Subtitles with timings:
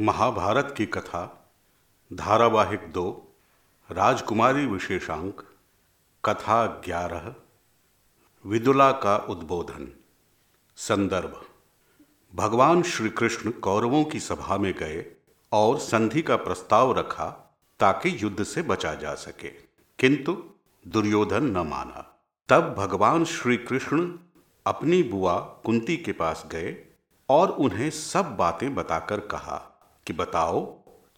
[0.00, 1.52] महाभारत की कथा,
[2.12, 3.32] धारावाहिक दो,
[3.90, 5.44] राजकुमारी विशेषांक,
[6.24, 7.34] कथा ग्यारह,
[8.46, 9.92] विदुला का उद्बोधन,
[10.76, 11.46] संदर्भ।
[12.34, 15.16] भगवान श्री कृष्ण कौरवों की सभा में गए
[15.52, 19.48] और संधि का प्रस्ताव रखा ताकि युद्ध से बचा जा सके।
[19.98, 20.44] किंतु
[20.88, 24.18] दुर्योधन न माना। तब भगवान श्री कृष्ण
[24.66, 26.86] अपनी बुआ कुंती के पास गए
[27.28, 29.72] और उन्हें सब बातें बताकर कहा
[30.06, 30.66] कि बताओ,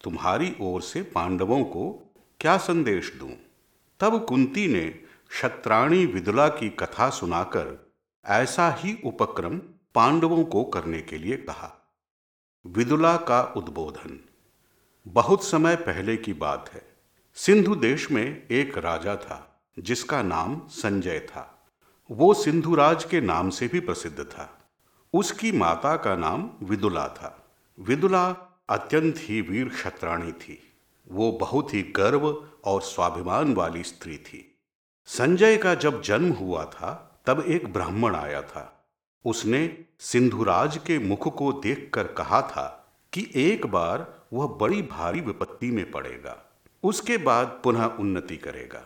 [0.05, 3.33] तुम्हारी ओर से पांडवों को क्या संदेश दूँ?
[4.01, 7.93] तब कुंती ने शत्राणी विदुला की कथा सुनाकर
[8.27, 9.59] ऐसा ही उपक्रम
[9.95, 11.95] पांडवों को करने के लिए कहा।
[12.67, 14.25] विदुला का उद्बोधन।
[15.09, 16.97] बहुत समय पहले की बात है।
[17.35, 21.67] सिंधु देश में एक राजा था, जिसका नाम संजय था।
[22.11, 24.59] वो सिंधुराज के नाम से भी प्रसिद्ध था।
[25.13, 27.45] उसकी माता का नाम विदुला था।
[27.81, 30.73] विदुला अत्यंत ही वीर क्षत्राणी थी।
[31.11, 34.59] वो बहुत ही गर्व और स्वाभिमान वाली स्त्री थी।
[35.07, 38.91] संजय का जब जन्म हुआ था, तब एक ब्राह्मण आया था।
[39.25, 45.71] उसने सिंधुराज के मुख को देखकर कहा था कि एक बार वह बड़ी भारी विपत्ति
[45.71, 46.45] में पड़ेगा।
[46.83, 48.85] उसके बाद पुनः उन्नति करेगा।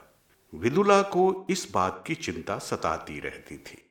[0.54, 3.90] विदुला को इस बात की चिंता सताती रहती थी।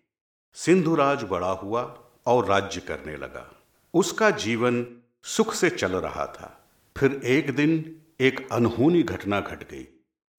[0.54, 3.52] सिंधुराज बड़ा हुआ और राज्य करने लगा।
[3.94, 4.88] उसका जीवन
[5.24, 9.88] सुख से चल रहा था। फिर एक दिन एक अनहोनी घटना घट गई।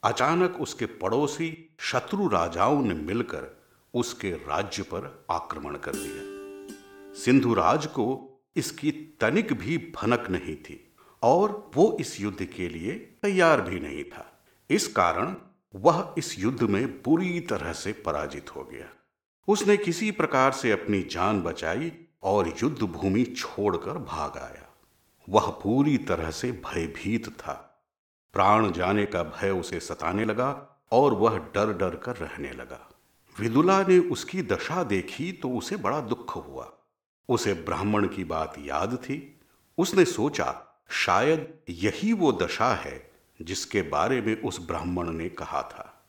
[0.03, 3.63] अचानक उसके पड़ोसी शत्रु राजाओं ने मिलकर
[3.95, 6.33] उसके राज्य पर आक्रमण कर दिया।
[7.15, 13.61] सिंधुराज को इसकी तनिक भी भनक नहीं थी और वो इस युद्ध के लिए तैयार
[13.61, 15.37] भी नहीं था। इस कारण
[15.75, 18.87] वह इस युद्ध में पूरी तरह से पराजित हो गया।
[19.49, 24.62] उसने किसी प्रकार से अपनी जान बचाई और युद्ध भूमि छोड़कर भाग आया।
[25.29, 27.85] वह पूरी तरह से भयभीत था।
[28.33, 32.91] प्राण जाने का भय उसे सताने लगा और वह डर डर कर रहने लगा।
[33.41, 36.73] विदुला ने उसकी दशा देखी तो उसे बड़ा दुख हुआ।
[37.29, 39.41] उसे ब्राह्मण की बात याद थी।
[39.79, 43.11] उसने सोचा, शायद यही वो दशा है
[43.43, 46.07] जिसके बारे में उस ब्राह्मण ने कहा था।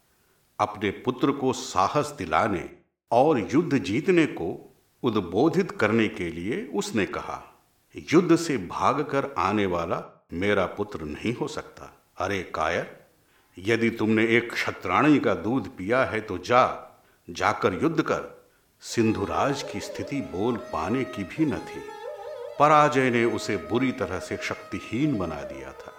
[0.59, 2.69] अपने पुत्र को साहस दिलाने
[3.11, 7.49] और युद्ध जीतने को उद्बोधित करने के लिए उसने कहा
[7.95, 13.07] युद्ध से भागकर आने वाला मेरा पुत्र नहीं हो सकता। अरे कायर,
[13.57, 16.91] यदि तुमने एक क्षत्राणी का दूध पिया है तो जा,
[17.29, 18.49] जाकर युद्ध कर।
[18.81, 21.81] सिंधुराज की स्थिति बोल पाने की भी न थी।
[22.59, 25.93] पराजय ने उसे बुरी तरह से शक्तिहीन बना दिया था।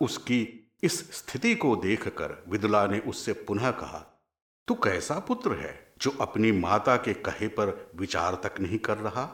[0.00, 4.20] उसकी इस स्थिति को देखकर विदुला ने उससे पुनः कहा,
[4.68, 9.24] तू कैसा पुत्र है जो अपनी माता के कहे पर विचार तक नहीं कर रहा?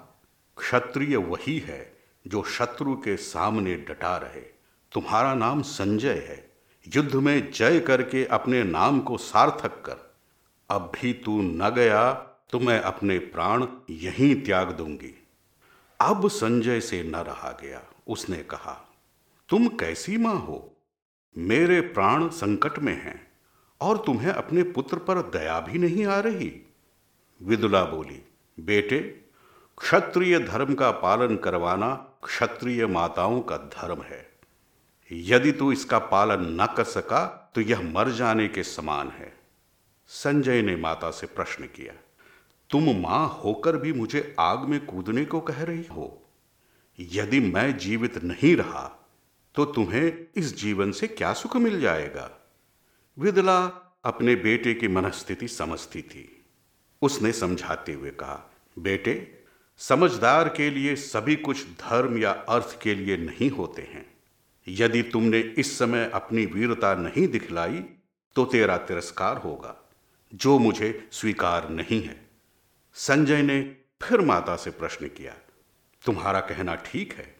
[0.59, 1.94] क्षत्रिय वही है
[2.27, 4.41] जो शत्रु के सामने डटा रहे।
[4.93, 6.53] तुम्हारा नाम संजय है।
[6.97, 10.15] युद्ध में जय करके अपने नाम को सार्थक कर।
[10.71, 12.13] अब भी तू न गया
[12.51, 15.27] तो मैं अपने प्राण यहीं त्याग दूँगी।
[16.01, 18.95] अब संजय से न रहा गया, उसने कहा,
[19.49, 20.77] तुम कैसी माँ हो?
[21.39, 23.33] मेरे प्राण संकट में हैं,
[23.81, 26.73] और तुम्हें अपने पुत्र पर दया भी नहीं आ रही?
[27.43, 28.23] विदुला बोली,
[28.61, 28.99] बेटे,
[29.79, 34.27] क्षत्रिय धर्म का पालन करवाना क्षत्रिय माताओं का धर्म है।
[35.11, 37.25] यदि तू इसका पालन न कर सका
[37.55, 39.33] तो यह मर जाने के समान है।
[40.11, 41.93] संजय ने माता से प्रश्न किया,
[42.71, 46.21] तुम माँ होकर भी मुझे आग में कूदने को कह रही हो?
[46.99, 48.87] यदि मैं जीवित नहीं रहा
[49.55, 52.31] तो तुम्हें इस जीवन से क्या सुख मिल जाएगा?
[53.17, 53.61] विदला
[54.05, 56.45] अपने बेटे की मनस्थिति समझती थी।
[57.03, 58.43] उसने समझाते हुए कहा,
[58.79, 59.44] बेटे
[59.81, 64.07] समझदार के लिए सभी कुछ धर्म या अर्थ के लिए नहीं होते हैं।
[64.67, 67.85] यदि तुमने इस समय अपनी वीरता नहीं दिखलाई
[68.37, 69.77] तो तेरा तिरस्कार होगा,
[70.35, 72.17] जो मुझे स्वीकार नहीं है।
[72.97, 73.61] संजय ने
[74.03, 75.35] फिर माता से प्रश्न किया,
[76.03, 77.35] तुम्हारा कहना ठीक है,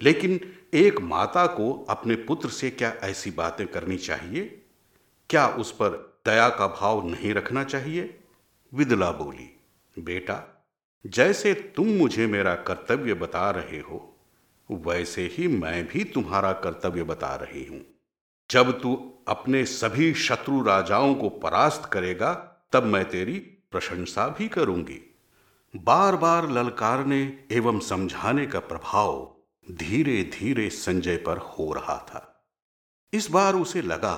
[0.00, 0.40] लेकिन
[0.74, 4.62] एक माता को अपने पुत्र से क्या ऐसी बातें करनी चाहिए?
[5.30, 5.90] क्या उस पर
[6.26, 8.18] दया का भाव नहीं रखना चाहिए?
[8.72, 9.50] विदला बोली,
[9.96, 10.59] बेटा
[11.06, 14.16] जैसे तुम मुझे मेरा कर्तव्य बता रहे हो,
[14.70, 17.80] वैसे ही मैं भी तुम्हारा कर्तव्य बता रही हूँ।
[18.50, 22.32] जब तू अपने सभी शत्रु राजाओं को परास्त करेगा,
[22.72, 23.38] तब मैं तेरी
[23.70, 25.16] प्रशंसा भी करूँगी।
[25.76, 29.36] बार बार ललकारने एवं समझाने का प्रभाव
[29.70, 32.44] धीरे धीरे संजय पर हो रहा था।
[33.12, 34.16] इस बार उसे लगा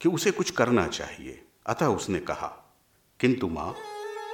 [0.00, 2.78] कि उसे कुछ करना चाहिए, अतः उसने कहा,
[3.20, 3.74] किंतु माँ,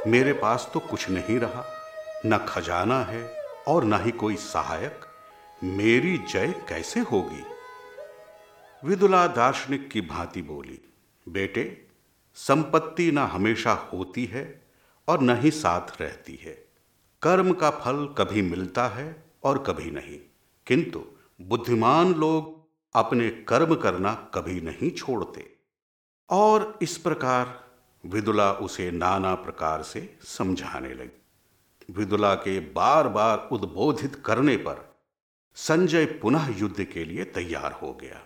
[0.06, 1.78] मेरे पास तो कुछ नहीं रहा।
[2.26, 5.00] न खजाना है और न ही कोई सहायक।
[5.65, 7.44] मेरी जय कैसे होगी?
[8.85, 10.81] विदुला दार्शनिक की भांति बोली,
[11.29, 11.87] बेटे,
[12.35, 14.67] संपत्ति न हमेशा होती है
[15.09, 16.69] और न ही साथ रहती है।
[17.23, 20.21] कर्म का फल कभी मिलता है और कभी नहीं।
[20.67, 21.05] किंतु
[21.41, 25.56] बुद्धिमान लोग अपने कर्म करना कभी नहीं छोड़ते।
[26.31, 27.64] और इस प्रकार
[28.06, 31.18] विदुला उसे नाना प्रकार से समझाने लगी।
[31.90, 34.99] विदुला के बार बार उद्बोधित करने पर
[35.55, 38.23] संजय पुनः युद्ध के लिए तैयार हो गया।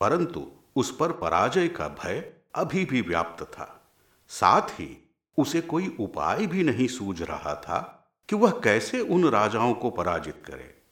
[0.00, 3.94] परंतु उस पर पराजय का भय अभी भी व्याप्त था।
[4.28, 9.74] साथ ही उसे कोई उपाय भी नहीं सूझ रहा था कि वह कैसे उन राजाओं
[9.74, 10.82] को पराजित करे।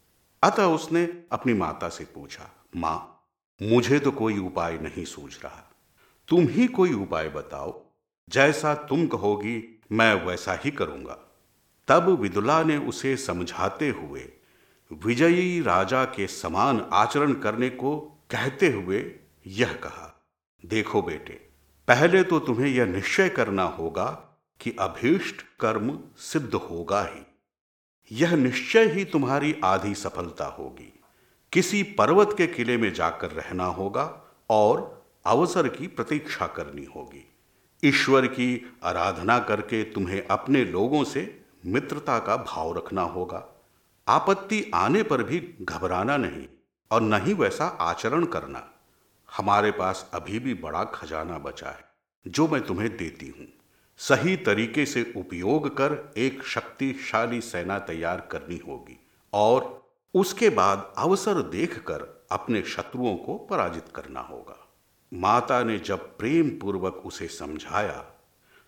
[0.42, 3.26] अतः उसने अपनी माता से पूछा, माँ,
[3.62, 5.70] मुझे तो कोई उपाय नहीं सूझ रहा।
[6.28, 7.84] तुम ही कोई उपाय बताओ।
[8.28, 11.30] जैसा तुम कहोगी, मैं वैसा ही करूँगा।
[11.90, 14.32] तब विदुला ने उसे समझाते हुए,
[14.92, 17.98] विजयी राजा के समान आचरण करने को
[18.31, 19.14] कहते हुए
[19.46, 20.25] यह कहा,
[20.66, 21.48] देखो बेटे,
[21.88, 24.26] पहले तो तुम्हें यह निश्चय करना होगा
[24.60, 27.26] कि अभीष्ट कर्म सिद्ध होगा ही।
[28.12, 31.00] यह निश्चय ही तुम्हारी आधी सफलता होगी।
[31.52, 37.36] किसी पर्वत के किले में जाकर रहना होगा और अवसर की प्रतीक्षा करनी होगी।
[37.84, 43.44] ईश्वर की आराधना करके तुम्हें अपने लोगों से मित्रता का भाव रखना होगा।
[44.06, 46.46] आपत्ति आने पर भी घबराना नहीं
[46.90, 48.66] और न ही वैसा आचरण करना।
[49.28, 51.84] हमारे पास अभी भी बड़ा खजाना बचा है,
[52.26, 53.46] जो मैं तुम्हें देती हूँ।
[54.00, 58.98] सही तरीके से उपयोग कर एक शक्तिशाली सेना तैयार करनी होगी
[59.32, 59.78] और
[60.14, 64.56] उसके बाद अवसर देखकर अपने शत्रुओं को पराजित करना होगा।
[65.12, 68.04] माता ने जब प्रेम पूर्वक उसे समझाया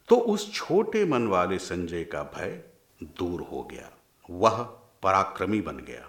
[0.08, 2.62] तो उस छोटे मन वाले संजय का भय
[3.04, 3.90] दूर हो गया।
[4.31, 4.62] वह
[5.02, 6.08] पराक्रमी बन गया।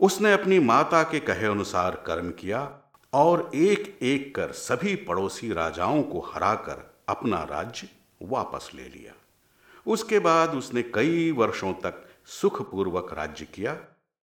[0.00, 2.78] उसने अपनी माता के कहे अनुसार कर्म किया
[3.12, 7.88] और एक एक कर सभी पड़ोसी राजाओं को हराकर अपना राज्य
[8.22, 9.12] वापस ले लिया।
[9.86, 13.76] उसके बाद उसने कई वर्षों तक सुखपूर्वक राज्य किया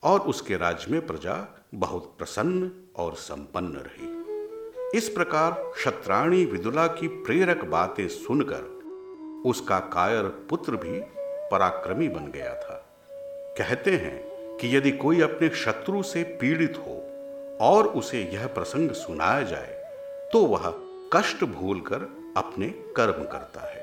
[0.02, 4.20] और उसके राज्य में प्रजा बहुत प्रसन्न और संपन्न रही।
[4.98, 8.80] इस प्रकार शत्राणी विदुला की प्रेरक बातें सुनकर
[9.46, 11.19] उसका कायर पुत्र भी
[11.50, 12.82] पराक्रमी बन गया था।
[13.58, 14.18] कहते हैं
[14.58, 16.96] कि यदि कोई अपने शत्रु से पीड़ित हो
[17.60, 19.78] और उसे यह प्रसंग सुनाया जाए
[20.32, 20.72] तो वह
[21.12, 23.79] कष्ट भूलकर अपने कर्म करता है।